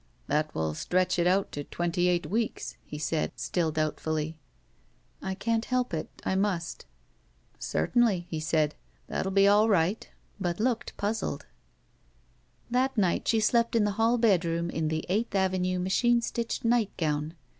[0.27, 4.35] ''That will stretch it out to twenty eight weeks," he said, still doubtfully.
[5.21, 6.87] I can't help it; I must.".
[7.59, 8.73] Certainly," he said,
[9.07, 10.09] ''that will be all right,"
[10.39, 11.45] but looked puzzled.
[12.71, 17.35] That night she slept in the hall bedroom in the Eighth Avenue, machine stitched nightgown.